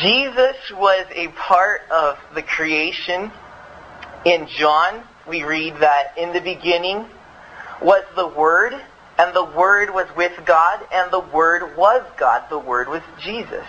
[0.00, 3.32] Jesus was a part of the creation.
[4.24, 7.04] In John, we read that in the beginning
[7.82, 8.74] was the Word,
[9.18, 12.44] and the Word was with God, and the Word was God.
[12.48, 13.66] The Word was Jesus.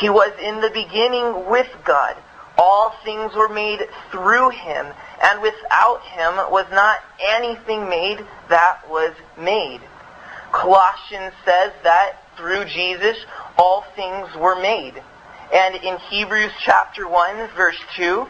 [0.00, 2.16] He was in the beginning with God.
[2.58, 3.80] All things were made
[4.10, 4.86] through him,
[5.22, 9.80] and without him was not anything made that was made.
[10.52, 13.18] Colossians says that through Jesus
[13.56, 15.00] all things were made.
[15.52, 18.26] And in Hebrews chapter 1 verse 2,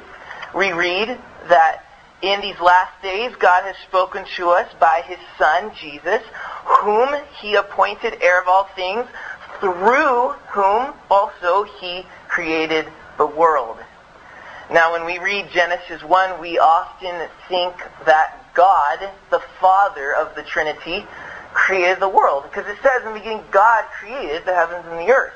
[0.54, 1.08] we read
[1.48, 1.84] that
[2.22, 6.22] in these last days God has spoken to us by his Son, Jesus,
[6.64, 7.08] whom
[7.40, 9.06] he appointed heir of all things,
[9.60, 12.86] through whom also he created
[13.16, 13.76] the world.
[14.70, 20.42] Now, when we read Genesis 1, we often think that God, the Father of the
[20.42, 21.06] Trinity,
[21.52, 22.44] created the world.
[22.44, 25.34] Because it says in the beginning, God created the heavens and the earth.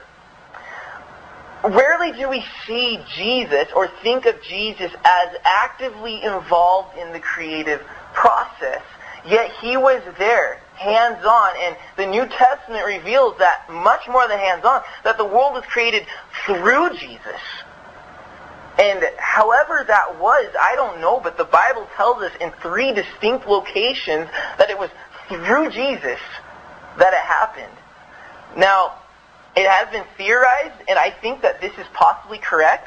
[1.65, 7.81] Rarely do we see Jesus or think of Jesus as actively involved in the creative
[8.12, 8.83] process.
[9.27, 14.83] Yet he was there, hands-on, and the New Testament reveals that much more than hands-on,
[15.03, 16.06] that the world was created
[16.47, 17.41] through Jesus.
[18.79, 23.48] And however that was, I don't know, but the Bible tells us in three distinct
[23.48, 24.91] locations that it was
[25.27, 26.20] through Jesus
[26.98, 27.77] that it happened.
[28.56, 28.95] Now,
[29.59, 32.87] it has been theorized, and I think that this is possibly correct.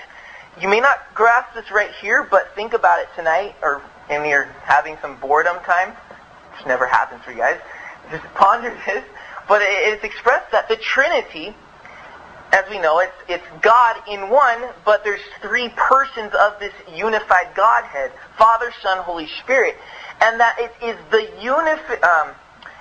[0.61, 4.45] You may not grasp this right here, but think about it tonight, or when you're
[4.63, 5.89] having some boredom time,
[6.55, 7.59] which never happens for you guys.
[8.09, 9.03] Just ponder this.
[9.49, 11.55] But it's expressed that the Trinity
[12.53, 17.55] as we know, it's, it's God in one, but there's three persons of this unified
[17.55, 19.77] Godhead, Father, Son, Holy Spirit.
[20.21, 22.35] And that it is the unif- um,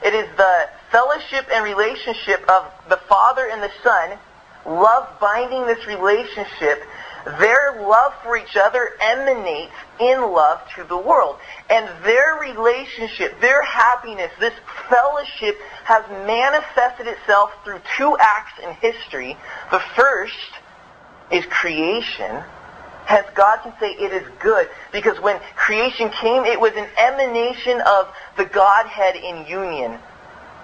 [0.04, 4.18] it is the fellowship and relationship of the Father and the Son,
[4.66, 6.82] love binding this relationship
[7.24, 11.38] their love for each other emanates in love to the world.
[11.68, 14.54] And their relationship, their happiness, this
[14.88, 19.36] fellowship has manifested itself through two acts in history.
[19.70, 20.34] The first
[21.30, 22.42] is creation.
[23.08, 24.68] As God can say it is good.
[24.92, 29.98] Because when creation came, it was an emanation of the Godhead in union.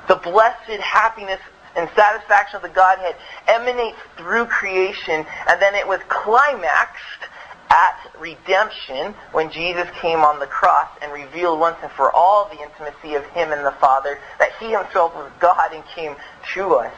[0.09, 1.41] The blessed happiness
[1.75, 7.28] and satisfaction of the Godhead emanates through creation, and then it was climaxed
[7.69, 12.62] at redemption when Jesus came on the cross and revealed once and for all the
[12.62, 16.15] intimacy of him and the Father, that he himself was God and came
[16.55, 16.94] to us.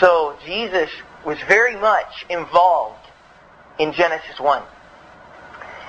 [0.00, 0.90] So Jesus
[1.24, 3.06] was very much involved
[3.78, 4.62] in Genesis 1.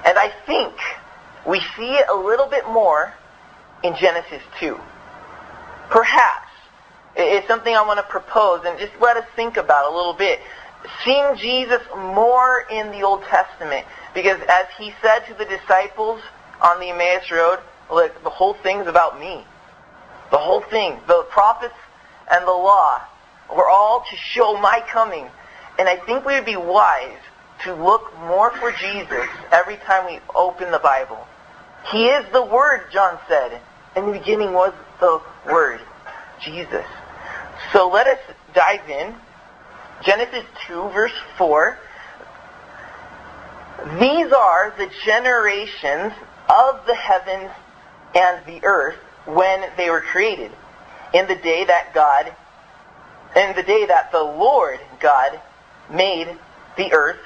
[0.06, 0.74] And I think
[1.46, 3.14] we see it a little bit more
[3.84, 4.80] in Genesis 2.
[5.90, 6.50] Perhaps
[7.16, 10.40] it's something I want to propose and just let us think about a little bit.
[11.04, 13.86] Seeing Jesus more in the Old Testament.
[14.14, 16.22] Because as he said to the disciples
[16.62, 17.60] on the Emmaus Road,
[17.92, 19.44] look, the whole thing's about me.
[20.32, 21.00] The whole thing.
[21.08, 21.76] The prophets
[22.32, 23.02] and the law
[23.56, 25.28] were all to show my coming.
[25.80, 27.20] And I think we would be wise
[27.64, 31.26] to look more for Jesus every time we open the Bible.
[31.92, 33.62] He is the Word, John said.
[33.96, 35.80] In the beginning was the Word,
[36.42, 36.86] Jesus.
[37.72, 38.20] So let us
[38.54, 39.16] dive in.
[40.04, 41.78] Genesis 2, verse 4.
[44.00, 46.14] These are the generations
[46.50, 47.52] of the heavens
[48.14, 48.96] and the earth
[49.26, 50.52] when they were created.
[51.14, 52.34] In the day that God,
[53.36, 55.40] in the day that the Lord God
[55.90, 56.28] made
[56.78, 57.20] the earth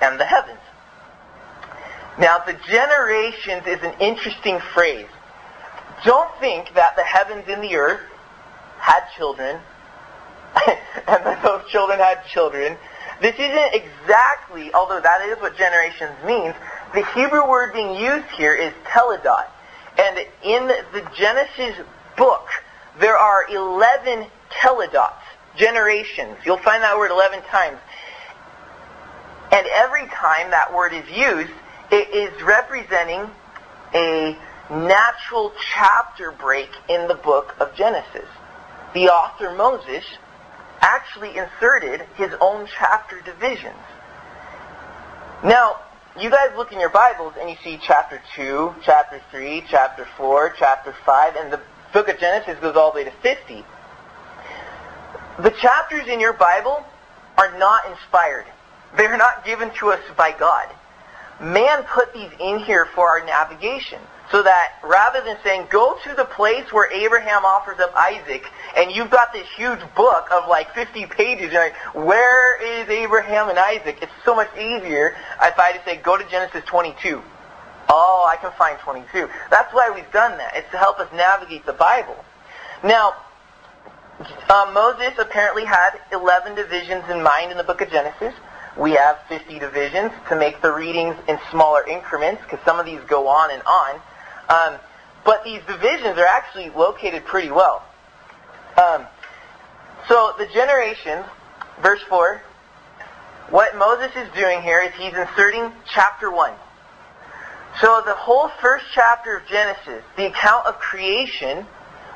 [0.00, 0.58] and the heavens.
[2.18, 5.08] Now, the generations is an interesting phrase.
[6.04, 8.00] Don't think that the heavens and the earth
[8.78, 9.58] had children
[10.66, 12.76] and that those children had children.
[13.20, 16.54] This isn't exactly, although that is what generations means,
[16.94, 19.46] the Hebrew word being used here is toledot.
[19.98, 21.84] And in the Genesis
[22.16, 22.46] book,
[23.00, 25.22] there are 11 toledots,
[25.56, 26.36] generations.
[26.44, 27.78] You'll find that word 11 times.
[29.52, 31.52] And every time that word is used,
[31.90, 33.30] it is representing
[33.94, 34.36] a
[34.70, 38.28] natural chapter break in the book of Genesis.
[38.94, 40.04] The author Moses
[40.80, 43.76] actually inserted his own chapter divisions.
[45.42, 45.76] Now,
[46.18, 50.54] you guys look in your Bibles and you see chapter 2, chapter 3, chapter 4,
[50.58, 51.60] chapter 5, and the
[51.92, 53.64] book of Genesis goes all the way to 50.
[55.42, 56.84] The chapters in your Bible
[57.36, 58.46] are not inspired.
[58.96, 60.68] They're not given to us by God.
[61.40, 64.00] Man put these in here for our navigation.
[64.34, 68.44] So that rather than saying, go to the place where Abraham offers up Isaac,
[68.76, 73.48] and you've got this huge book of like 50 pages, you're like, where is Abraham
[73.48, 73.98] and Isaac?
[74.02, 77.22] It's so much easier if I just say, go to Genesis 22.
[77.88, 79.28] Oh, I can find 22.
[79.50, 80.56] That's why we've done that.
[80.56, 82.16] It's to help us navigate the Bible.
[82.82, 83.14] Now,
[84.18, 88.34] uh, Moses apparently had 11 divisions in mind in the book of Genesis.
[88.76, 92.98] We have 50 divisions to make the readings in smaller increments because some of these
[93.06, 94.00] go on and on.
[94.48, 94.78] Um,
[95.24, 97.82] but these divisions are actually located pretty well.
[98.76, 99.06] Um,
[100.08, 101.24] so the generations,
[101.82, 102.42] verse 4,
[103.50, 106.54] what Moses is doing here is he's inserting chapter 1.
[107.80, 111.66] So the whole first chapter of Genesis, the account of creation,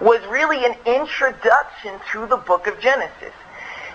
[0.01, 3.33] was really an introduction to the book of Genesis.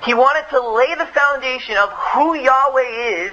[0.03, 3.31] He wanted to lay the foundation of who Yahweh is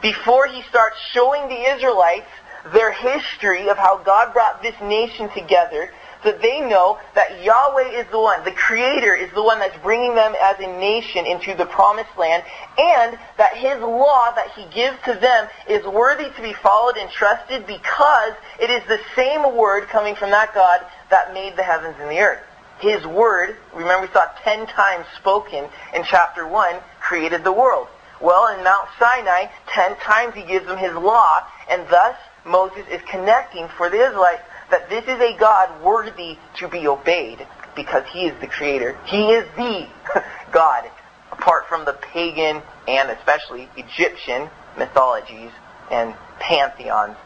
[0.00, 2.30] before he starts showing the Israelites
[2.72, 5.90] their history of how God brought this nation together
[6.22, 9.76] so that they know that Yahweh is the one, the Creator is the one that's
[9.82, 12.44] bringing them as a nation into the promised land,
[12.78, 17.10] and that His law that He gives to them is worthy to be followed and
[17.10, 20.80] trusted because it is the same word coming from that God
[21.10, 22.42] that made the heavens and the earth.
[22.78, 27.88] His word, remember we saw ten times spoken in chapter 1, created the world.
[28.20, 33.00] Well, in Mount Sinai, ten times he gives them his law, and thus Moses is
[33.10, 37.46] connecting for the Israelites that this is a God worthy to be obeyed
[37.76, 38.98] because he is the creator.
[39.06, 39.86] He is the
[40.52, 40.90] God,
[41.30, 45.50] apart from the pagan and especially Egyptian mythologies
[45.90, 47.16] and pantheons.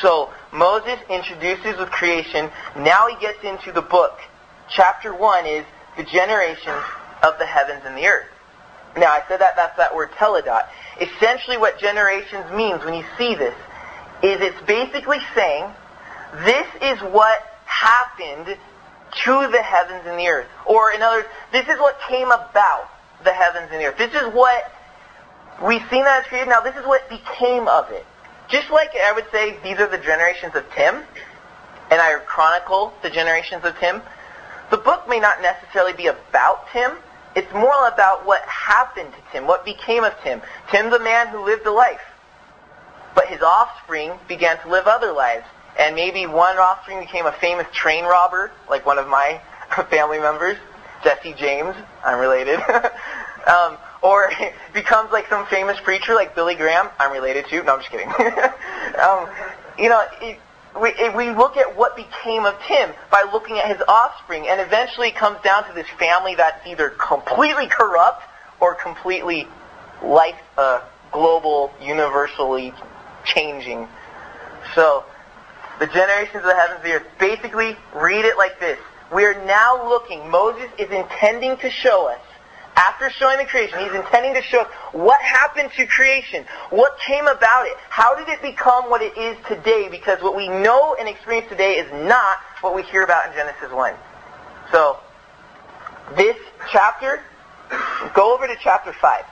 [0.00, 2.50] So Moses introduces with creation.
[2.76, 4.18] Now he gets into the book.
[4.70, 5.64] Chapter 1 is
[5.96, 6.82] the generations
[7.22, 8.28] of the heavens and the earth.
[8.96, 10.66] Now I said that that's that word toledot.
[11.00, 13.54] Essentially what generations means when you see this
[14.22, 15.70] is it's basically saying
[16.44, 18.46] this is what happened
[19.24, 20.48] to the heavens and the earth.
[20.66, 22.88] Or in other words, this is what came about
[23.24, 23.98] the heavens and the earth.
[23.98, 24.70] This is what
[25.62, 26.48] we've seen that it's created.
[26.48, 28.04] Now this is what became of it.
[28.48, 31.02] Just like I would say these are the generations of Tim,
[31.90, 34.00] and I chronicle the generations of Tim,
[34.70, 36.92] the book may not necessarily be about Tim.
[37.34, 40.40] It's more about what happened to Tim, what became of Tim.
[40.70, 42.00] Tim the man who lived a life.
[43.18, 45.44] But his offspring began to live other lives.
[45.76, 49.40] And maybe one offspring became a famous train robber, like one of my
[49.90, 50.56] family members,
[51.02, 51.74] Jesse James.
[52.04, 52.60] I'm related.
[53.48, 54.30] um, or
[54.72, 56.90] becomes like some famous preacher like Billy Graham.
[57.00, 57.60] I'm related to.
[57.64, 58.06] No, I'm just kidding.
[58.06, 59.28] um,
[59.76, 60.38] you know, it,
[60.80, 65.08] we, we look at what became of Tim by looking at his offspring, and eventually
[65.08, 68.22] it comes down to this family that's either completely corrupt
[68.60, 69.48] or completely
[70.04, 72.72] life, uh, global, universally
[73.24, 73.88] changing.
[74.74, 75.04] So,
[75.78, 77.06] the generations of the heavens and the earth.
[77.18, 78.78] Basically, read it like this.
[79.12, 82.20] We are now looking, Moses is intending to show us
[82.78, 87.26] after showing the creation, he's intending to show us what happened to creation, what came
[87.26, 91.08] about it, how did it become what it is today, because what we know and
[91.08, 93.94] experience today is not what we hear about in Genesis 1.
[94.70, 94.98] So,
[96.16, 96.36] this
[96.70, 97.20] chapter,
[98.14, 99.24] go over to chapter 5.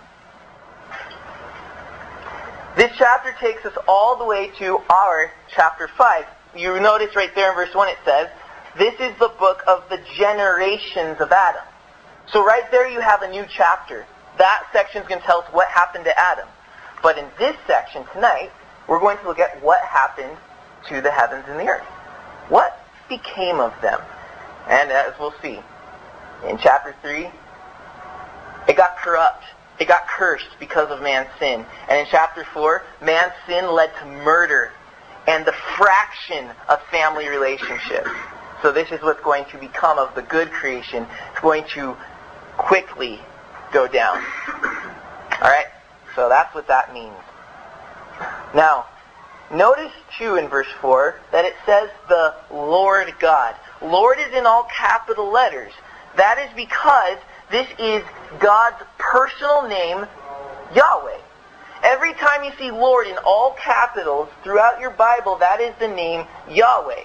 [2.76, 6.26] This chapter takes us all the way to our chapter 5.
[6.54, 8.28] You notice right there in verse 1 it says,
[8.76, 11.62] This is the book of the generations of Adam.
[12.30, 14.04] So right there you have a new chapter.
[14.36, 16.46] That section is going to tell us what happened to Adam.
[17.02, 18.50] But in this section tonight,
[18.86, 20.36] we're going to look at what happened
[20.90, 21.86] to the heavens and the earth.
[22.50, 24.02] What became of them?
[24.68, 25.60] And as we'll see,
[26.46, 27.30] in chapter 3,
[28.68, 29.44] it got corrupt.
[29.78, 31.64] It got cursed because of man's sin.
[31.88, 34.72] And in chapter 4, man's sin led to murder
[35.26, 38.10] and the fraction of family relationships.
[38.62, 41.06] So this is what's going to become of the good creation.
[41.32, 41.96] It's going to
[42.56, 43.20] quickly
[43.72, 44.16] go down.
[44.16, 45.66] All right?
[46.14, 47.12] So that's what that means.
[48.54, 48.86] Now,
[49.52, 53.54] notice too in verse 4 that it says the Lord God.
[53.82, 55.72] Lord is in all capital letters.
[56.16, 57.18] That is because
[57.50, 58.02] this is
[58.40, 60.06] God's personal name,
[60.74, 61.18] Yahweh.
[61.82, 66.26] Every time you see Lord in all capitals throughout your Bible, that is the name
[66.50, 67.04] Yahweh.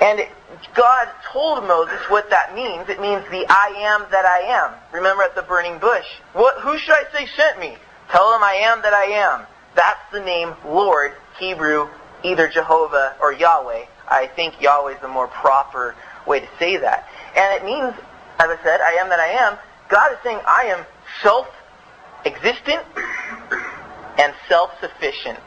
[0.00, 0.26] And
[0.74, 2.88] God told Moses what that means.
[2.88, 4.74] It means the I am that I am.
[4.92, 6.06] Remember at the burning bush.
[6.34, 7.76] What, who should I say sent me?
[8.10, 9.46] Tell them I am that I am.
[9.74, 11.88] That's the name Lord, Hebrew,
[12.22, 13.86] either Jehovah or Yahweh.
[14.08, 15.94] I think Yahweh is the more proper
[16.26, 17.08] way to say that.
[17.36, 17.94] And it means,
[18.38, 19.58] as I said, I am that I am.
[19.88, 20.86] God is saying I am
[21.22, 22.82] self-existent
[24.18, 25.38] and self-sufficient.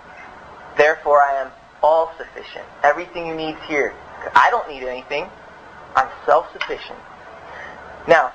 [0.78, 1.52] Therefore I am
[1.84, 2.66] all sufficient.
[2.84, 3.94] Everything you need is here.
[4.36, 5.28] I don't need anything.
[5.96, 7.00] I'm self-sufficient.
[8.08, 8.34] Now,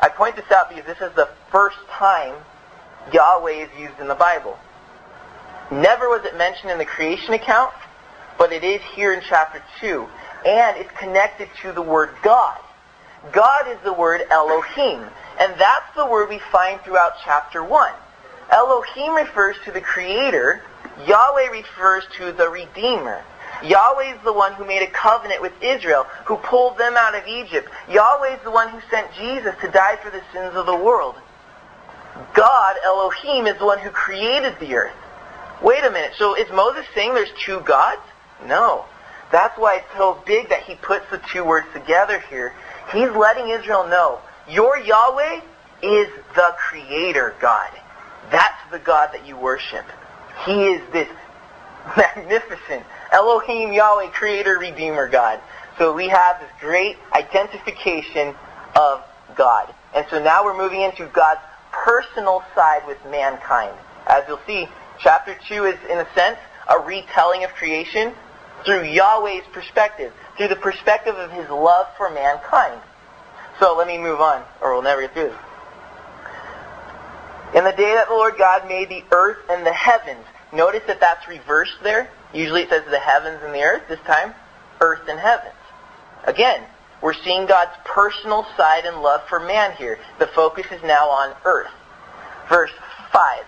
[0.00, 2.34] I point this out because this is the first time
[3.12, 4.58] Yahweh is used in the Bible.
[5.70, 7.72] Never was it mentioned in the creation account,
[8.38, 10.06] but it is here in chapter 2.
[10.46, 12.58] And it's connected to the word God.
[13.32, 15.04] God is the word Elohim.
[15.38, 17.92] And that's the word we find throughout chapter 1.
[18.50, 20.62] Elohim refers to the Creator.
[21.06, 23.22] Yahweh refers to the Redeemer.
[23.62, 27.26] Yahweh is the one who made a covenant with Israel, who pulled them out of
[27.26, 27.68] Egypt.
[27.90, 31.14] Yahweh is the one who sent Jesus to die for the sins of the world.
[32.34, 34.96] God, Elohim, is the one who created the earth.
[35.62, 36.12] Wait a minute.
[36.16, 38.02] So is Moses saying there's two gods?
[38.46, 38.86] No.
[39.30, 42.52] That's why it's so big that he puts the two words together here.
[42.92, 45.40] He's letting Israel know, your Yahweh
[45.82, 47.70] is the creator God.
[48.30, 49.84] That's the God that you worship.
[50.44, 51.08] He is this
[51.96, 55.40] magnificent Elohim, Yahweh, creator, redeemer God.
[55.78, 58.34] So we have this great identification
[58.76, 59.02] of
[59.36, 59.74] God.
[59.94, 61.40] And so now we're moving into God's
[61.72, 63.74] personal side with mankind.
[64.06, 64.68] As you'll see,
[65.00, 68.14] chapter 2 is, in a sense, a retelling of creation
[68.64, 72.80] through Yahweh's perspective, through the perspective of his love for mankind.
[73.58, 75.38] So let me move on, or we'll never get through this.
[77.54, 81.00] In the day that the Lord God made the earth and the heavens, notice that
[81.00, 82.08] that's reversed there.
[82.32, 83.82] Usually it says the heavens and the earth.
[83.88, 84.34] This time,
[84.80, 85.54] earth and heavens.
[86.24, 86.62] Again,
[87.02, 89.98] we're seeing God's personal side and love for man here.
[90.18, 91.70] The focus is now on earth.
[92.48, 92.70] Verse
[93.12, 93.44] 5.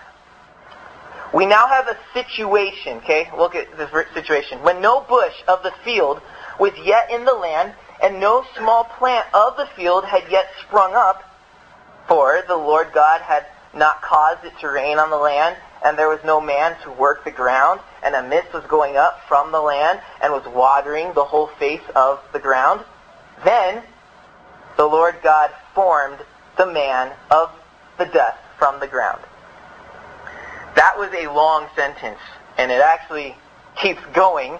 [1.33, 3.29] We now have a situation, okay?
[3.35, 4.61] Look at this situation.
[4.61, 6.21] When no bush of the field
[6.59, 10.93] was yet in the land, and no small plant of the field had yet sprung
[10.93, 11.23] up,
[12.07, 16.09] for the Lord God had not caused it to rain on the land, and there
[16.09, 19.61] was no man to work the ground, and a mist was going up from the
[19.61, 22.81] land and was watering the whole face of the ground.
[23.43, 23.81] Then
[24.77, 26.19] the Lord God formed
[26.57, 27.49] the man of
[27.97, 29.21] the dust from the ground.
[30.75, 32.19] That was a long sentence,
[32.57, 33.35] and it actually
[33.75, 34.59] keeps going.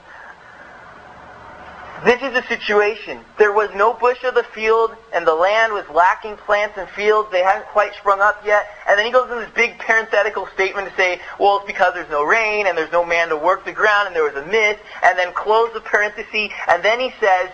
[2.06, 3.22] This is a situation.
[3.38, 7.32] There was no bush of the field, and the land was lacking plants and fields.
[7.32, 8.68] They hadn't quite sprung up yet.
[8.90, 12.10] And then he goes in this big parenthetical statement to say, well, it's because there's
[12.10, 14.80] no rain, and there's no man to work the ground, and there was a mist,
[15.04, 17.50] and then close the parenthesis, and then he says,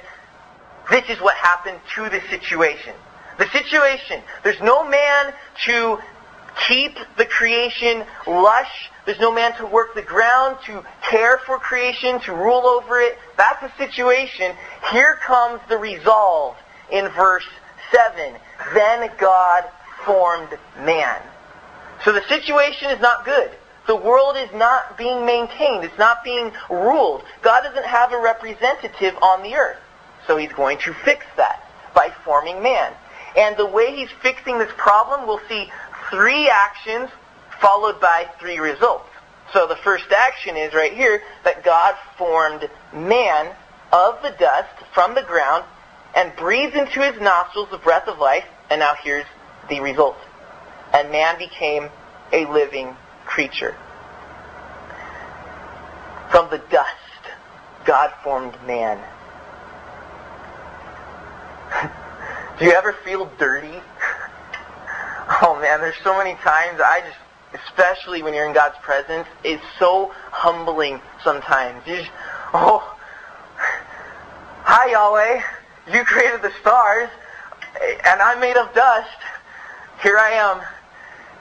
[0.90, 2.94] this is what happened to the situation.
[3.38, 5.34] The situation, there's no man
[5.66, 6.00] to
[6.68, 8.90] keep the creation lush.
[9.06, 13.18] There's no man to work the ground, to care for creation, to rule over it.
[13.38, 14.56] That's the situation.
[14.92, 16.56] Here comes the resolve
[16.92, 17.46] in verse
[17.92, 18.36] 7.
[18.74, 19.64] Then God
[20.06, 21.22] formed man.
[22.04, 23.52] So the situation is not good.
[23.88, 25.84] The world is not being maintained.
[25.84, 27.24] It's not being ruled.
[27.42, 29.80] God doesn't have a representative on the earth.
[30.28, 32.94] So he's going to fix that by forming man.
[33.36, 35.72] And the way he's fixing this problem, we'll see
[36.10, 37.10] three actions
[37.62, 39.10] followed by three results.
[39.54, 43.56] So the first action is right here that God formed man
[43.92, 45.66] of the dust from the ground
[46.16, 48.46] and breathed into his nostrils the breath of life.
[48.70, 49.26] And now here's
[49.70, 50.18] the result.
[50.94, 51.90] And man became
[52.32, 53.76] a living creature.
[56.32, 56.96] From the dust,
[57.86, 59.00] God formed man.
[62.60, 63.82] Do you ever feel dirty?
[65.42, 69.64] Oh man, there's so many times I just, especially when you're in God's presence, it's
[69.78, 71.86] so humbling sometimes.
[71.86, 72.12] You just,
[72.54, 72.98] oh,
[74.64, 75.42] hi Yahweh,
[75.94, 77.10] you created the stars,
[78.06, 79.18] and I'm made of dust.
[80.02, 80.62] Here I am.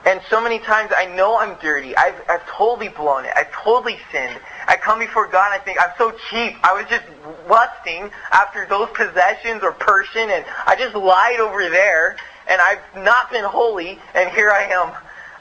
[0.04, 1.96] And so many times I know I'm dirty.
[1.96, 3.32] I've, I've totally blown it.
[3.34, 4.38] I've totally sinned.
[4.66, 6.56] I come before God and I think, I'm so cheap.
[6.62, 7.04] I was just
[7.48, 12.16] lusting after those possessions or person and I just lied over there
[12.48, 14.92] and I've not been holy, and here I am.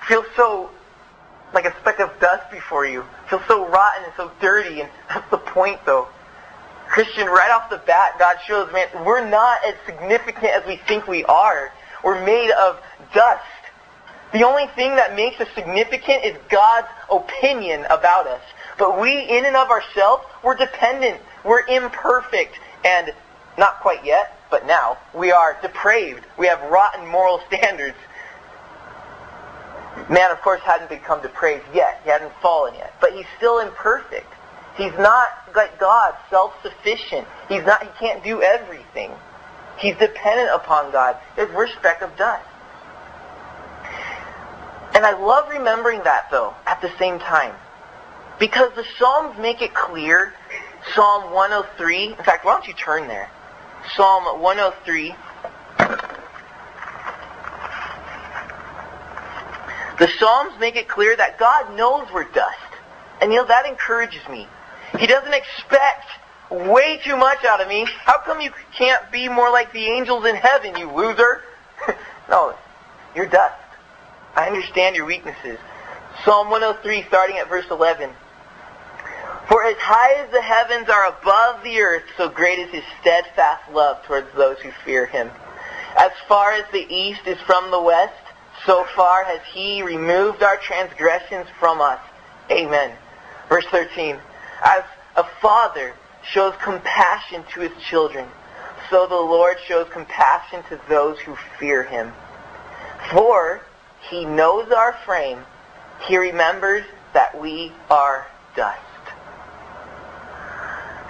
[0.01, 0.69] I feel so
[1.53, 3.03] like a speck of dust before you.
[3.25, 6.07] I feel so rotten and so dirty, and that's the point, though.
[6.87, 11.07] Christian, right off the bat, God shows, man, we're not as significant as we think
[11.07, 11.71] we are.
[12.03, 12.79] We're made of
[13.13, 13.43] dust.
[14.33, 18.41] The only thing that makes us significant is God's opinion about us.
[18.77, 21.21] But we, in and of ourselves, we're dependent.
[21.43, 22.59] We're imperfect.
[22.85, 23.13] And
[23.57, 26.25] not quite yet, but now we are depraved.
[26.38, 27.98] We have rotten moral standards.
[30.10, 32.01] Man, of course, hadn't become depraved yet.
[32.04, 32.94] He hadn't fallen yet.
[33.01, 34.32] But he's still imperfect.
[34.77, 37.27] He's not like God, self-sufficient.
[37.50, 39.12] He's not, he can't do everything.
[39.80, 41.18] He's dependent upon God.
[41.36, 42.48] There's respect of dust.
[44.94, 47.56] And I love remembering that, though, at the same time.
[48.39, 50.34] Because the Psalms make it clear
[50.94, 52.10] Psalm 103.
[52.10, 53.30] In fact, why don't you turn there?
[53.96, 55.15] Psalm 103.
[60.00, 62.58] The Psalms make it clear that God knows we're dust.
[63.22, 64.48] And you know, that encourages me.
[65.00, 66.06] He doesn't expect
[66.50, 67.86] way too much out of me.
[68.03, 71.44] How come you can't be more like the angels in heaven, you loser?
[72.29, 72.56] no,
[73.15, 73.56] you're dust.
[74.36, 75.58] I understand your weaknesses.
[76.24, 78.12] Psalm 103, starting at verse 11.
[79.48, 83.72] For as high as the heavens are above the earth, so great is his steadfast
[83.72, 85.30] love towards those who fear him.
[85.98, 88.13] As far as the east is from the west,
[88.66, 92.00] so far has he removed our transgressions from us.
[92.51, 92.92] Amen.
[93.48, 94.18] Verse 13.
[94.63, 94.84] As
[95.16, 98.27] a father shows compassion to his children,
[98.89, 102.12] so the Lord shows compassion to those who fear him.
[103.12, 103.62] For
[104.10, 105.39] he knows our frame.
[106.06, 108.87] He remembers that we are dust.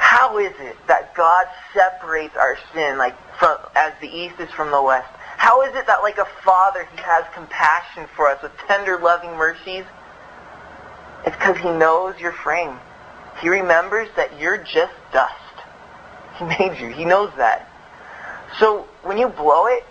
[0.07, 4.71] How is it that God separates our sin like from, as the east is from
[4.71, 5.09] the west?
[5.35, 9.35] How is it that like a father he has compassion for us with tender loving
[9.35, 9.83] mercies?
[11.25, 12.79] It's because he knows your frame.
[13.41, 15.33] He remembers that you're just dust.
[16.37, 16.87] He made you.
[16.87, 17.69] He knows that.
[18.59, 19.83] So when you blow it,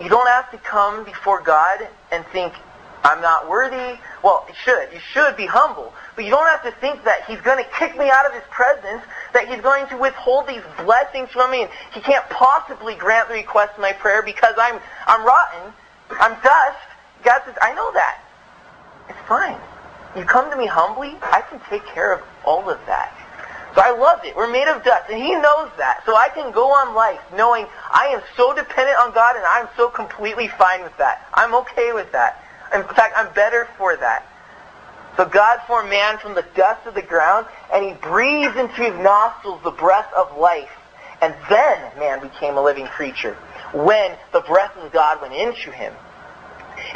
[0.00, 2.54] you don't have to come before God and think,
[3.02, 3.98] I'm not worthy.
[4.22, 4.92] Well, you should.
[4.92, 5.92] You should be humble.
[6.14, 8.42] But you don't have to think that he's going to kick me out of his
[8.50, 9.02] presence,
[9.32, 13.34] that he's going to withhold these blessings from me, and he can't possibly grant the
[13.34, 15.72] request of my prayer because I'm, I'm rotten.
[16.10, 16.78] I'm dust.
[17.24, 18.20] God says, I know that.
[19.08, 19.56] It's fine.
[20.16, 23.16] You come to me humbly, I can take care of all of that.
[23.74, 24.36] So I love it.
[24.36, 26.02] We're made of dust, and He knows that.
[26.04, 29.68] So I can go on life knowing I am so dependent on God, and I'm
[29.76, 31.26] so completely fine with that.
[31.32, 32.44] I'm okay with that.
[32.74, 34.26] In fact, I'm better for that.
[35.16, 38.94] So God formed man from the dust of the ground, and He breathed into his
[38.94, 40.70] nostrils the breath of life.
[41.20, 43.36] And then man became a living creature
[43.72, 45.94] when the breath of God went into him.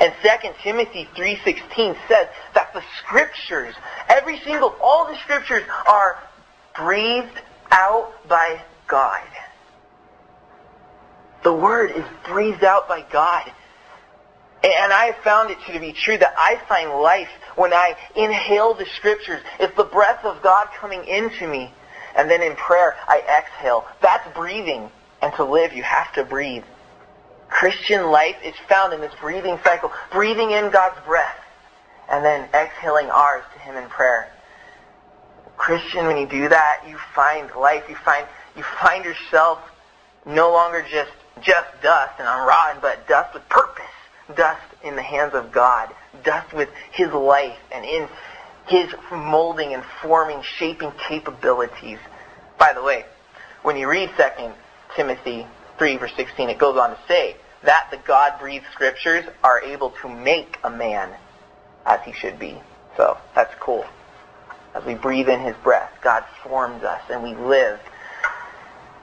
[0.00, 3.74] And 2 Timothy 3.16 says that the scriptures,
[4.08, 6.18] every single, all the scriptures are
[6.74, 7.40] breathed
[7.70, 9.22] out by God.
[11.44, 13.52] The word is breathed out by God.
[14.66, 18.74] And I have found it to be true that I find life when I inhale
[18.74, 19.40] the scriptures.
[19.60, 21.72] It's the breath of God coming into me.
[22.16, 23.84] And then in prayer, I exhale.
[24.02, 24.90] That's breathing.
[25.22, 26.64] And to live, you have to breathe.
[27.48, 29.92] Christian life is found in this breathing cycle.
[30.10, 31.38] Breathing in God's breath.
[32.10, 34.32] And then exhaling ours to Him in prayer.
[35.56, 37.84] Christian, when you do that, you find life.
[37.88, 38.26] You find,
[38.56, 39.60] you find yourself
[40.24, 43.84] no longer just, just dust and I'm rotten, but dust with purpose
[44.34, 48.08] dust in the hands of God, dust with His life and in
[48.66, 51.98] His molding and forming, shaping capabilities.
[52.58, 53.04] By the way,
[53.62, 54.50] when you read 2
[54.94, 55.46] Timothy
[55.78, 60.08] 3 verse 16, it goes on to say that the God-breathed scriptures are able to
[60.08, 61.10] make a man
[61.84, 62.60] as he should be.
[62.96, 63.84] So that's cool.
[64.74, 67.80] As we breathe in his breath, God forms us and we live.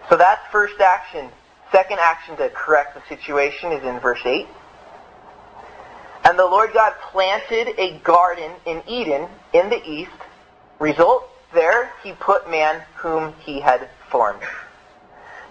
[0.10, 1.30] So that's first action.
[1.72, 4.48] Second action to correct the situation is in verse 8.
[6.24, 10.12] And the Lord God planted a garden in Eden in the east.
[10.80, 14.42] Result, there he put man whom he had formed.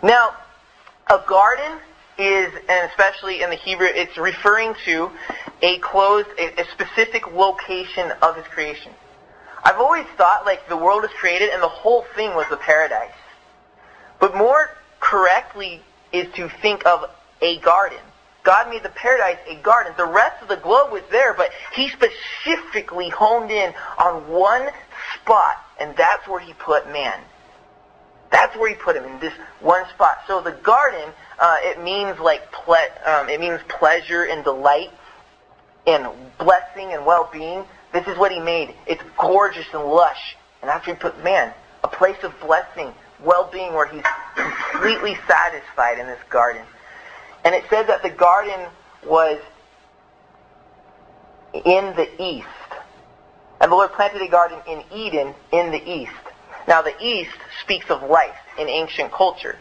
[0.02, 0.34] Now,
[1.08, 1.78] a garden
[2.18, 5.10] is, and especially in the Hebrew, it's referring to
[5.60, 8.92] a closed, a, a specific location of his creation.
[9.64, 13.12] I've always thought like the world was created and the whole thing was a paradise.
[14.18, 15.82] But more correctly
[16.12, 17.98] is to think of a garden.
[18.42, 19.92] God made the paradise a garden.
[19.96, 24.68] The rest of the globe was there, but he specifically honed in on one
[25.20, 27.18] spot, and that's where he put man.
[28.30, 30.22] That's where he put him in this one spot.
[30.26, 32.76] So the garden, uh, it means like ple-
[33.06, 34.90] um, it means pleasure and delight
[35.86, 37.64] and blessing and well-being.
[37.92, 38.74] This is what he made.
[38.86, 41.52] It's gorgeous and lush, and where he put man,
[41.84, 44.02] a place of blessing, well-being, where he's
[44.34, 46.62] completely satisfied in this garden.
[47.44, 48.68] And it says that the garden
[49.04, 49.40] was
[51.52, 52.46] in the east.
[53.60, 56.12] And the Lord planted a garden in Eden in the east.
[56.66, 59.58] Now the east speaks of life in ancient culture.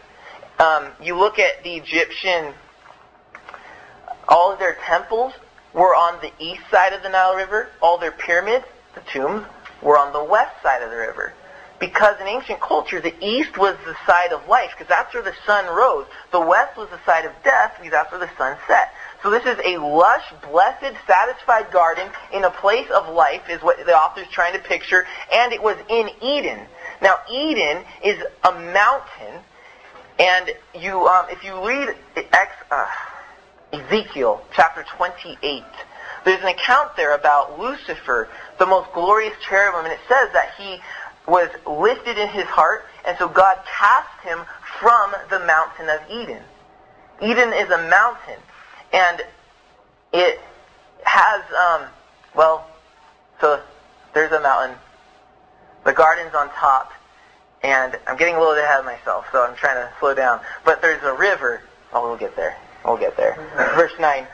[0.58, 2.54] Um, you look at the Egyptian,
[4.28, 5.32] all of their temples
[5.74, 7.68] were on the east side of the Nile River.
[7.80, 8.64] All their pyramids,
[8.94, 9.46] the tombs,
[9.82, 11.32] were on the west side of the river.
[11.82, 15.34] Because in ancient culture, the east was the side of life, because that's where the
[15.44, 16.06] sun rose.
[16.30, 18.94] The west was the side of death, because that's where the sun set.
[19.20, 23.84] So this is a lush, blessed, satisfied garden in a place of life, is what
[23.84, 26.60] the author is trying to picture, and it was in Eden.
[27.02, 29.42] Now, Eden is a mountain,
[30.20, 32.86] and you, um, if you read Ex, uh,
[33.72, 35.64] Ezekiel chapter 28,
[36.24, 38.28] there's an account there about Lucifer,
[38.60, 40.78] the most glorious cherubim, and it says that he
[41.26, 44.38] was lifted in his heart, and so God cast him
[44.80, 46.42] from the mountain of Eden.
[47.20, 48.40] Eden is a mountain,
[48.92, 49.22] and
[50.12, 50.40] it
[51.04, 51.88] has, um,
[52.34, 52.66] well,
[53.40, 53.60] so
[54.14, 54.76] there's a mountain.
[55.84, 56.92] The garden's on top,
[57.62, 60.40] and I'm getting a little bit ahead of myself, so I'm trying to slow down.
[60.64, 61.60] But there's a river.
[61.92, 62.56] Oh, we'll get there.
[62.84, 63.36] We'll get there.
[63.76, 64.26] Verse 9.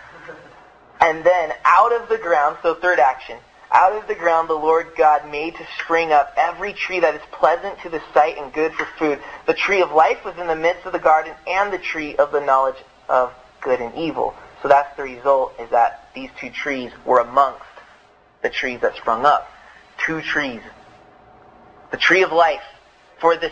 [1.00, 3.38] And then out of the ground, so third action,
[3.70, 7.20] out of the ground the Lord God made to spring up every tree that is
[7.32, 9.20] pleasant to the sight and good for food.
[9.46, 12.32] The tree of life was in the midst of the garden, and the tree of
[12.32, 14.34] the knowledge of good and evil.
[14.62, 17.62] So that's the result, is that these two trees were amongst
[18.42, 19.48] the trees that sprung up.
[20.04, 20.60] Two trees.
[21.90, 22.62] The tree of life,
[23.20, 23.50] for the,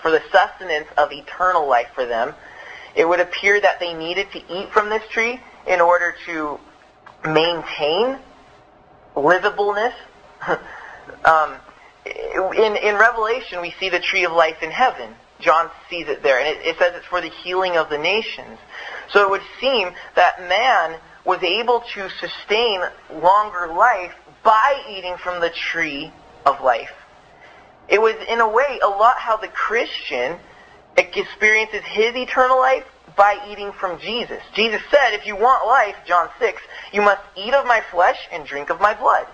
[0.00, 2.34] for the sustenance of eternal life for them.
[2.94, 6.58] It would appear that they needed to eat from this tree in order to
[7.24, 8.18] maintain
[9.14, 9.94] livableness.
[11.24, 11.56] um,
[12.04, 15.14] in, in Revelation, we see the tree of life in heaven.
[15.40, 18.58] John sees it there, and it, it says it's for the healing of the nations.
[19.10, 22.80] So it would seem that man was able to sustain
[23.12, 26.12] longer life by eating from the tree
[26.46, 26.92] of life.
[27.88, 30.38] It was, in a way, a lot how the Christian
[30.96, 32.84] experiences his eternal life
[33.16, 34.42] by eating from Jesus.
[34.54, 38.46] Jesus said, if you want life, John 6, you must eat of my flesh and
[38.46, 39.26] drink of my blood.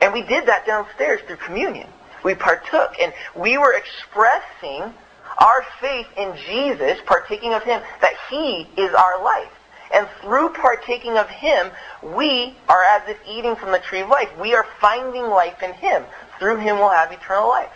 [0.00, 1.88] And we did that downstairs through communion.
[2.24, 4.94] We partook, and we were expressing
[5.38, 9.52] our faith in Jesus, partaking of Him, that He is our life.
[9.92, 11.70] And through partaking of Him,
[12.02, 14.28] we are as if eating from the tree of life.
[14.40, 16.04] We are finding life in Him.
[16.38, 17.72] Through Him we'll have eternal life.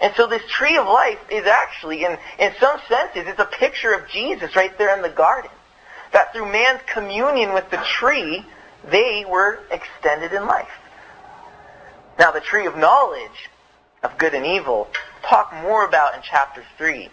[0.00, 3.92] And so this tree of life is actually, in, in some senses, it's a picture
[3.92, 5.50] of Jesus right there in the garden.
[6.12, 8.44] That through man's communion with the tree,
[8.90, 10.70] they were extended in life.
[12.18, 13.50] Now the tree of knowledge
[14.02, 14.88] of good and evil,
[15.22, 17.08] talk more about in chapter 3.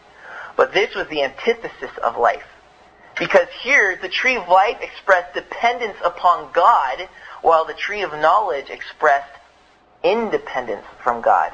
[0.57, 2.43] But this was the antithesis of life.
[3.17, 7.07] Because here, the tree of life expressed dependence upon God,
[7.41, 9.31] while the tree of knowledge expressed
[10.03, 11.53] independence from God.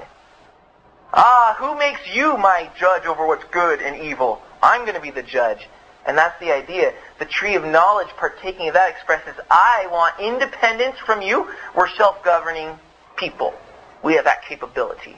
[1.19, 4.39] Ah, who makes you my judge over what's good and evil?
[4.62, 5.67] I'm going to be the judge.
[6.06, 6.93] And that's the idea.
[7.17, 11.51] The tree of knowledge, partaking of that, expresses, I want independence from you.
[11.75, 12.77] We're self-governing
[13.15, 13.56] people.
[14.03, 15.15] We have that capability.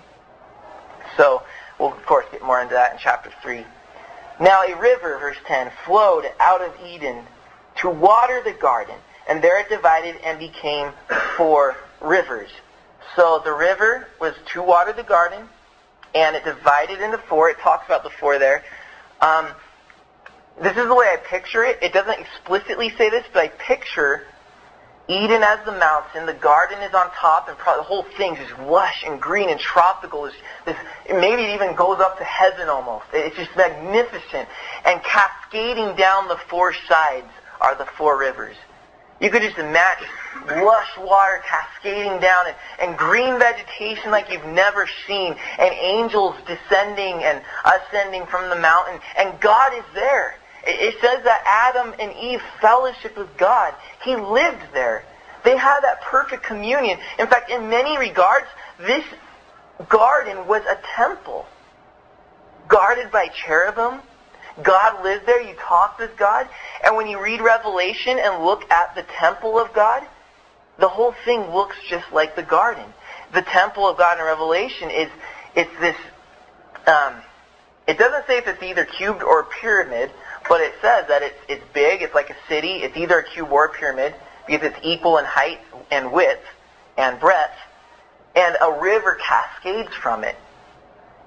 [1.18, 1.44] So,
[1.78, 3.66] we'll of course get more into that in chapter 3.
[4.40, 7.26] Now a river, verse 10, flowed out of Eden
[7.82, 8.96] to water the garden,
[9.28, 10.94] and there it divided and became
[11.36, 12.50] four rivers.
[13.18, 15.50] So the river was to water the garden,
[16.16, 17.50] and it divided into four.
[17.50, 18.64] It talks about the four there.
[19.22, 19.50] Um,
[20.62, 21.80] this is the way I picture it.
[21.82, 24.24] It doesn't explicitly say this, but I picture
[25.10, 29.04] Eden as the mountain, the garden is on top, and the whole thing's just lush
[29.08, 30.26] and green and tropical.
[30.26, 30.78] It's this,
[31.10, 33.06] maybe it even goes up to heaven almost.
[33.12, 34.48] It's just magnificent.
[34.86, 38.56] And cascading down the four sides are the four rivers.
[39.20, 40.08] You could just imagine
[40.48, 47.24] lush water cascading down and, and green vegetation like you've never seen and angels descending
[47.24, 49.00] and ascending from the mountain.
[49.18, 50.36] And God is there.
[50.66, 53.74] It says that Adam and Eve fellowship with God.
[54.04, 55.04] He lived there.
[55.44, 57.00] They had that perfect communion.
[57.18, 59.06] In fact, in many regards, this
[59.88, 61.46] garden was a temple.
[62.68, 64.02] Guarded by cherubim.
[64.64, 65.42] God lived there.
[65.42, 66.48] You talked with God.
[66.84, 70.06] And when you read Revelation and look at the temple of God,
[70.78, 72.86] the whole thing looks just like the garden.
[73.34, 75.10] The temple of God in Revelation is
[75.56, 75.96] it's this
[76.88, 77.16] um,
[77.90, 80.12] it doesn't say if it's either cubed or pyramid,
[80.48, 83.52] but it says that it's, it's big, it's like a city, it's either a cube
[83.52, 84.14] or a pyramid,
[84.46, 86.44] because it's equal in height and width
[86.98, 87.58] and breadth,
[88.36, 90.36] and a river cascades from it.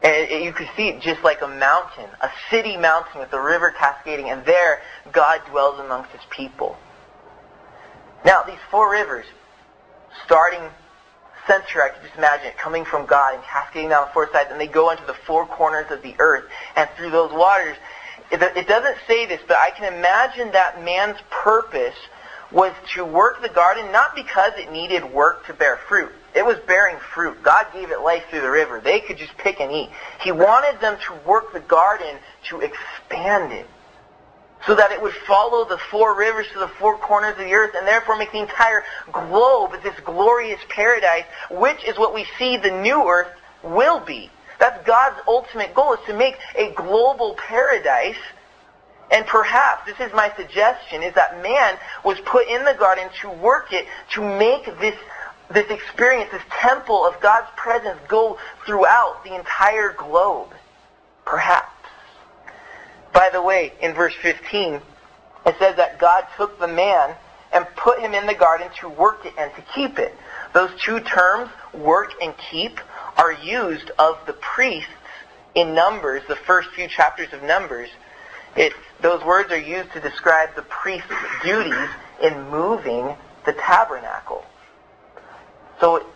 [0.03, 3.71] And you can see it just like a mountain, a city mountain with a river
[3.71, 4.81] cascading, and there
[5.12, 6.77] God dwells amongst his people.
[8.25, 9.27] Now, these four rivers,
[10.25, 10.69] starting
[11.47, 14.51] center, I can just imagine it coming from God and cascading down the four sides,
[14.51, 16.45] and they go into the four corners of the earth.
[16.77, 17.77] And through those waters,
[18.31, 21.97] it doesn't say this, but I can imagine that man's purpose
[22.51, 26.12] was to work the garden not because it needed work to bear fruit.
[26.35, 27.42] It was bearing fruit.
[27.42, 28.81] God gave it life through the river.
[28.81, 29.90] They could just pick and eat.
[30.23, 32.16] He wanted them to work the garden
[32.49, 33.66] to expand it
[34.66, 37.75] so that it would follow the four rivers to the four corners of the earth
[37.77, 42.71] and therefore make the entire globe this glorious paradise, which is what we see the
[42.71, 43.29] new earth
[43.62, 44.31] will be.
[44.59, 48.18] That's God's ultimate goal is to make a global paradise.
[49.11, 53.31] And perhaps, this is my suggestion, is that man was put in the garden to
[53.31, 54.95] work it, to make this,
[55.53, 60.49] this experience, this temple of God's presence go throughout the entire globe.
[61.25, 61.69] Perhaps.
[63.12, 64.81] By the way, in verse 15,
[65.47, 67.15] it says that God took the man
[67.53, 70.15] and put him in the garden to work it and to keep it.
[70.55, 72.81] Those two terms, work and keep,
[73.17, 74.88] are used of the priests
[75.55, 77.91] in Numbers, the first few chapters of Numbers.
[79.03, 81.09] Those words are used to describe the priest's
[81.43, 81.88] duties
[82.23, 84.45] in moving the tabernacle.
[85.83, 86.07] So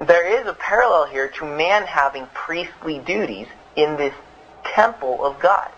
[0.00, 4.14] there is a parallel here to man having priestly duties in this
[4.64, 5.70] temple of God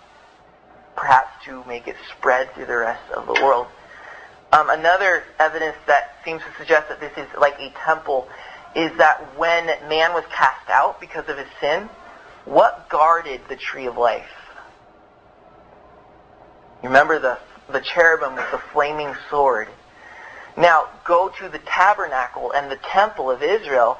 [0.94, 3.66] perhaps to make it spread through the rest of the world.
[4.52, 8.28] Um, another evidence that seems to suggest that this is like a temple
[8.76, 11.88] is that when man was cast out because of his sin,
[12.44, 14.30] what guarded the tree of life?
[16.84, 17.38] You remember the,
[17.72, 19.66] the cherubim with the flaming sword.
[20.58, 23.98] Now, go to the tabernacle and the temple of Israel.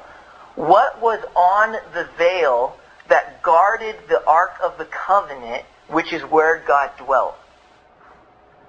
[0.55, 6.63] What was on the veil that guarded the Ark of the Covenant which is where
[6.65, 7.35] God dwelt.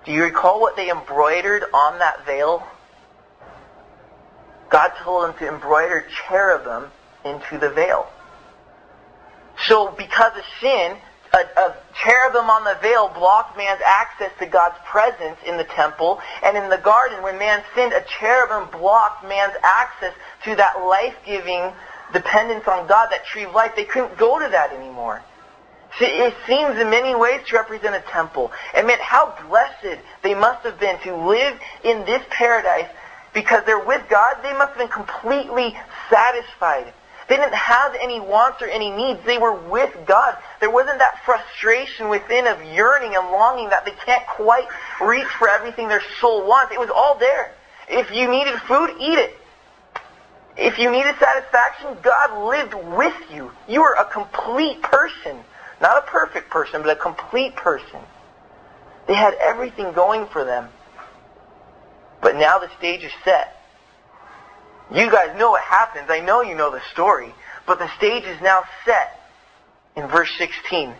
[0.04, 2.66] Do you recall what they embroidered on that veil?
[4.70, 6.90] God told them to embroider cherubim
[7.24, 8.08] into the veil.
[9.66, 10.96] So because of sin,
[11.32, 16.20] a, a, cherubim on the veil blocked man's access to God's presence in the temple.
[16.42, 20.14] And in the garden, when man sinned, a cherubim blocked man's access
[20.44, 21.72] to that life-giving
[22.12, 23.72] dependence on God, that tree of life.
[23.76, 25.22] They couldn't go to that anymore.
[25.98, 28.52] See, It seems in many ways to represent a temple.
[28.74, 32.88] And man, how blessed they must have been to live in this paradise
[33.34, 34.36] because they're with God.
[34.42, 35.76] They must have been completely
[36.08, 36.92] satisfied.
[37.30, 39.20] They didn't have any wants or any needs.
[39.24, 40.36] They were with God.
[40.58, 44.66] There wasn't that frustration within of yearning and longing that they can't quite
[45.00, 46.72] reach for everything their soul wants.
[46.72, 47.54] It was all there.
[47.88, 49.38] If you needed food, eat it.
[50.56, 53.52] If you needed satisfaction, God lived with you.
[53.68, 55.38] You were a complete person.
[55.80, 58.00] Not a perfect person, but a complete person.
[59.06, 60.68] They had everything going for them.
[62.20, 63.59] But now the stage is set.
[64.92, 66.10] You guys know what happens.
[66.10, 67.32] I know you know the story.
[67.66, 69.20] But the stage is now set
[69.94, 70.92] in verse 16.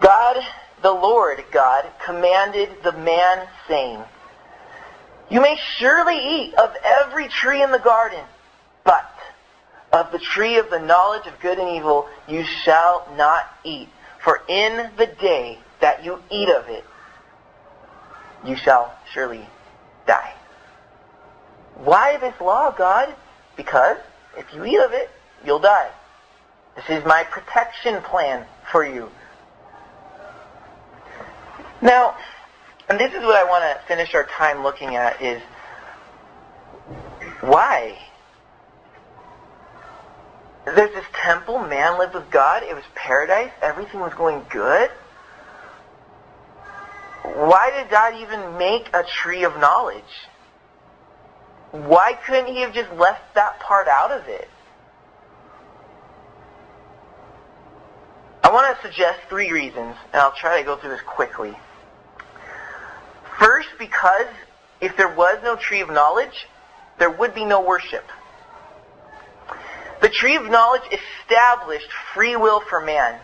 [0.00, 0.36] God,
[0.82, 4.02] the Lord God, commanded the man, saying,
[5.30, 8.24] You may surely eat of every tree in the garden,
[8.84, 9.08] but
[9.92, 13.88] of the tree of the knowledge of good and evil you shall not eat.
[14.24, 16.84] For in the day that you eat of it,
[18.44, 19.48] you shall surely
[20.06, 20.34] die.
[21.78, 23.14] Why this law, God?
[23.56, 23.98] Because
[24.36, 25.10] if you eat of it,
[25.44, 25.90] you'll die.
[26.76, 29.10] This is my protection plan for you.
[31.80, 32.16] Now,
[32.88, 35.40] and this is what I want to finish our time looking at is
[37.40, 37.98] why
[40.64, 44.90] there's this temple, man lived with God, it was paradise, everything was going good.
[47.22, 50.02] Why did God even make a tree of knowledge?
[51.70, 54.48] Why couldn't he have just left that part out of it?
[58.42, 61.54] I want to suggest three reasons, and I'll try to go through this quickly.
[63.38, 64.26] First, because
[64.80, 66.46] if there was no tree of knowledge,
[66.98, 68.04] there would be no worship.
[70.00, 73.20] The tree of knowledge established free will for man.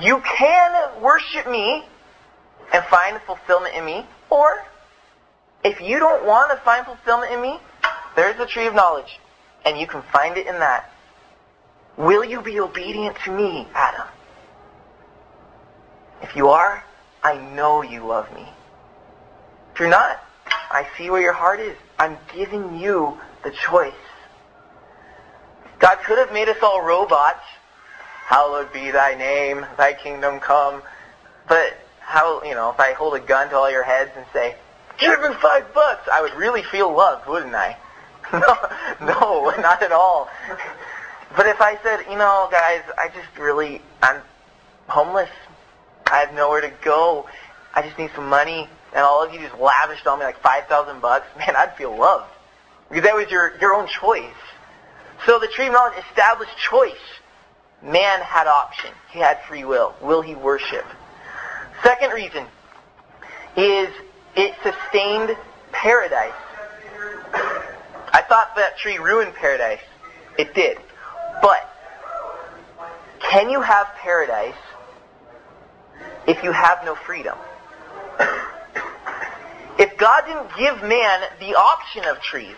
[0.00, 1.84] You can worship me
[2.72, 4.64] and find fulfillment in me, or
[5.62, 7.58] if you don't want to find fulfillment in me,
[8.16, 9.18] there's the tree of knowledge,
[9.64, 10.90] and you can find it in that.
[11.96, 14.06] Will you be obedient to me, Adam?
[16.22, 16.84] If you are,
[17.22, 18.46] I know you love me.
[19.72, 21.76] If you're not, I see where your heart is.
[21.98, 23.92] I'm giving you the choice.
[25.78, 27.44] God could have made us all robots.
[28.26, 30.82] Hallowed be thy name, thy kingdom come.
[31.48, 34.56] But how, you know, if I hold a gun to all your heads and say,
[34.98, 37.76] give me five bucks, I would really feel loved, wouldn't I?
[38.32, 38.56] no,
[39.00, 40.28] no, not at all.
[41.36, 44.20] But if I said, you know, guys, I just really, I'm
[44.86, 45.30] homeless.
[46.06, 47.26] I have nowhere to go.
[47.74, 48.68] I just need some money.
[48.92, 51.26] And all of you just lavished on me like 5,000 bucks.
[51.38, 52.30] Man, I'd feel loved.
[52.88, 54.24] Because that was your, your own choice.
[55.26, 56.92] So the tree of knowledge established choice.
[57.82, 58.90] Man had option.
[59.10, 59.94] He had free will.
[60.00, 60.86] Will he worship?
[61.82, 62.46] Second reason
[63.56, 63.88] is
[64.36, 65.36] it sustained
[65.72, 66.32] paradise.
[68.34, 69.78] Thought that tree ruined paradise.
[70.36, 70.76] It did.
[71.40, 71.72] But
[73.20, 74.56] can you have paradise
[76.26, 77.38] if you have no freedom?
[79.78, 82.56] if God didn't give man the option of trees,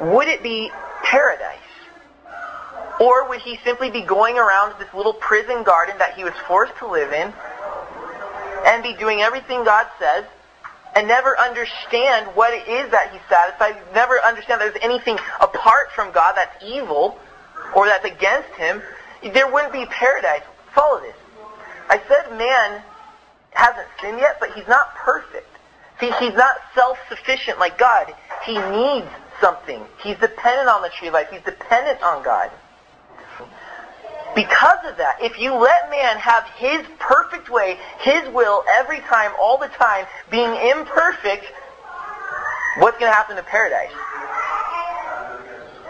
[0.00, 0.70] would it be
[1.02, 1.58] paradise?
[3.00, 6.76] Or would he simply be going around this little prison garden that he was forced
[6.76, 7.34] to live in
[8.66, 10.26] and be doing everything God says
[10.96, 16.10] and never understand what it is that he's satisfied, never understand there's anything apart from
[16.10, 17.18] God that's evil
[17.74, 18.82] or that's against him,
[19.34, 20.40] there wouldn't be paradise.
[20.74, 21.14] Follow this.
[21.90, 22.82] I said man
[23.50, 25.46] hasn't sinned yet, but he's not perfect.
[26.00, 28.12] See, he's not self-sufficient like God.
[28.44, 29.08] He needs
[29.40, 29.84] something.
[30.02, 31.28] He's dependent on the tree of life.
[31.30, 32.50] He's dependent on God.
[34.36, 39.32] Because of that, if you let man have his perfect way, his will, every time,
[39.40, 41.46] all the time, being imperfect,
[42.78, 43.90] what's going to happen to paradise?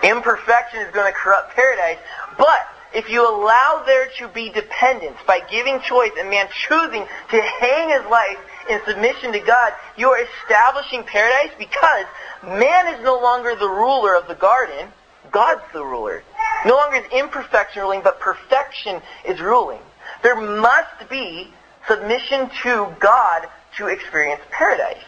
[0.04, 1.98] Imperfection is going to corrupt paradise.
[2.38, 2.61] But
[2.94, 7.88] if you allow there to be dependence by giving choice and man choosing to hang
[7.90, 8.38] his life
[8.70, 12.06] in submission to God, you are establishing paradise because
[12.44, 14.92] man is no longer the ruler of the garden.
[15.32, 16.22] God's the ruler.
[16.66, 19.79] No longer is imperfection ruling, but perfection is ruling.
[20.24, 21.55] There must be
[21.87, 25.05] submission to God to experience paradise.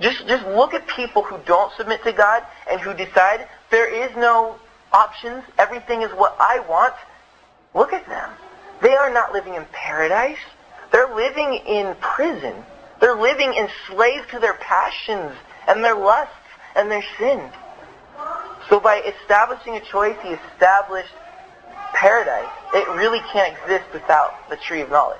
[0.00, 4.10] Just, just look at people who don't submit to God and who decide there is
[4.16, 4.56] no
[4.92, 6.94] options, everything is what I want.
[7.72, 8.30] Look at them.
[8.82, 10.38] They are not living in paradise.
[10.90, 12.64] They're living in prison.
[13.00, 15.32] They're living enslaved to their passions
[15.68, 16.34] and their lusts
[16.74, 17.40] and their sin.
[18.70, 21.12] So by establishing a choice, he established
[21.92, 22.48] paradise.
[22.72, 25.18] It really can't exist without the tree of knowledge.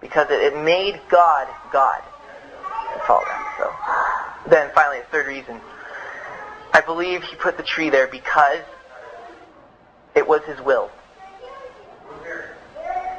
[0.00, 2.02] Because it, it made God God.
[2.94, 3.54] That's all that.
[3.58, 5.60] So then finally, a third reason.
[6.72, 8.62] I believe he put the tree there because
[10.14, 10.90] it was his will.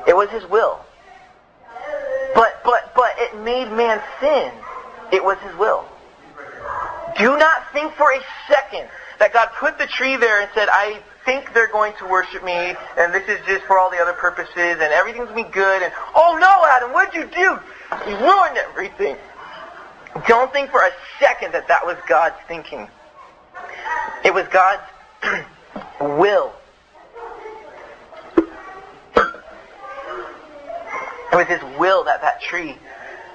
[0.07, 0.79] It was his will.
[2.33, 4.51] But but but it made man sin.
[5.11, 5.85] It was his will.
[7.17, 8.87] Do not think for a second
[9.19, 12.75] that God put the tree there and said, I think they're going to worship me,
[12.97, 15.83] and this is just for all the other purposes, and everything's going to be good,
[15.83, 17.59] and, oh no, Adam, what'd you do?
[18.09, 19.17] You ruined everything.
[20.27, 22.87] Don't think for a second that that was God's thinking.
[24.23, 24.81] It was God's
[26.01, 26.53] will.
[31.31, 32.75] It was his will that that tree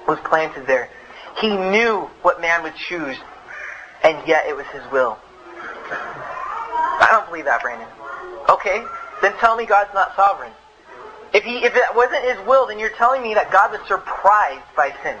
[0.07, 0.89] was planted there.
[1.37, 3.17] He knew what man would choose,
[4.03, 5.17] and yet it was his will.
[5.91, 7.87] I don't believe that, Brandon.
[8.49, 8.83] Okay,
[9.21, 10.51] then tell me God's not sovereign.
[11.33, 14.63] If he, if it wasn't his will, then you're telling me that God was surprised
[14.75, 15.17] by sin.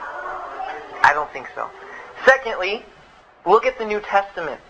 [1.03, 1.69] I don't think so.
[2.25, 2.85] Secondly,
[3.45, 4.61] look at the New Testament.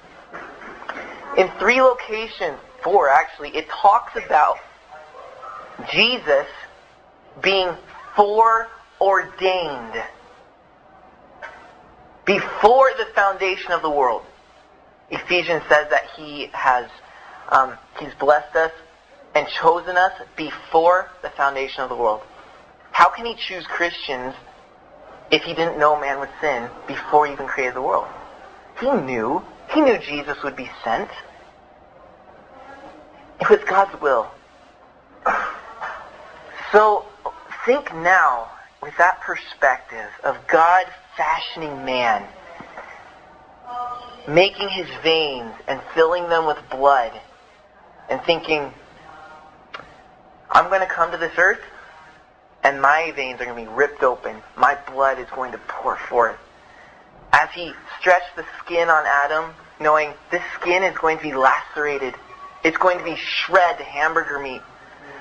[1.38, 4.58] In three locations, four actually, it talks about
[5.92, 6.48] Jesus
[7.42, 7.76] being
[8.16, 10.04] foreordained
[12.26, 14.24] before the foundation of the world.
[15.10, 16.90] Ephesians says that he has
[17.50, 18.72] um, he's blessed us
[19.36, 22.22] and chosen us before the foundation of the world.
[22.92, 24.34] How can he choose Christians
[25.32, 28.08] if he didn't know man would sin before he even created the world?
[28.80, 29.44] He knew.
[29.70, 31.10] He knew Jesus would be sent.
[33.42, 34.32] It was God's will.
[36.72, 37.06] So
[37.66, 42.28] think now with that perspective of God fashioning man
[44.28, 47.12] making his veins and filling them with blood
[48.10, 48.74] and thinking,
[50.52, 51.62] I'm going to come to this earth
[52.64, 54.42] and my veins are going to be ripped open.
[54.58, 56.38] My blood is going to pour forth.
[57.32, 62.16] As he stretched the skin on Adam, knowing this skin is going to be lacerated.
[62.64, 64.62] It's going to be shred hamburger meat.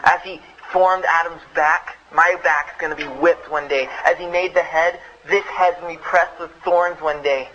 [0.05, 0.41] As he
[0.73, 3.89] formed Adam's back, my back's going to be whipped one day.
[4.05, 7.49] As he made the head, this head's going to be pressed with thorns one day.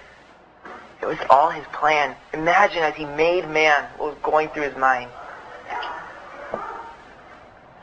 [1.01, 2.15] It was all his plan.
[2.33, 5.09] Imagine as he made man what was going through his mind.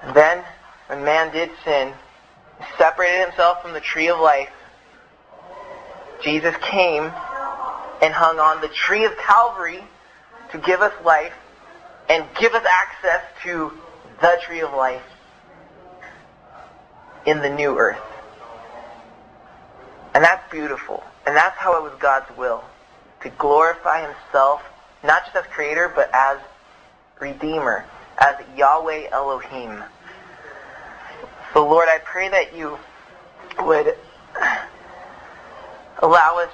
[0.02, 0.44] And then,
[0.88, 1.94] when man did sin,
[2.76, 4.50] separated himself from the tree of life,
[6.22, 7.04] Jesus came
[8.02, 9.82] and hung on the tree of Calvary
[10.52, 11.32] to give us life
[12.08, 13.72] and give us access to
[14.20, 15.02] the tree of life
[17.24, 17.98] in the new earth.
[20.14, 21.02] And that's beautiful.
[21.26, 22.62] And that's how it was God's will
[23.22, 24.62] to glorify himself,
[25.04, 26.38] not just as creator, but as
[27.20, 27.84] redeemer,
[28.18, 29.82] as Yahweh Elohim.
[31.52, 32.78] So Lord, I pray that you
[33.60, 33.96] would
[36.02, 36.50] allow us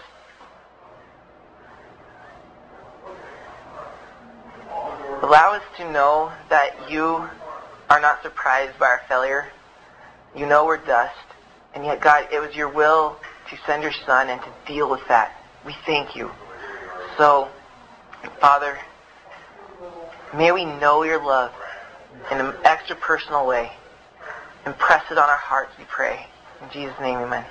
[5.22, 7.28] allow us to know that you
[7.88, 9.46] are not surprised by our failure.
[10.36, 11.14] You know we're dust.
[11.74, 13.16] And yet, God, it was your will
[13.50, 15.36] to send your son and to deal with that.
[15.64, 16.30] We thank you.
[17.18, 17.48] So,
[18.40, 18.78] Father,
[20.34, 21.52] may we know your love
[22.30, 23.72] in an extra personal way.
[24.64, 26.26] Impress it on our hearts, we pray.
[26.62, 27.44] In Jesus' name, amen.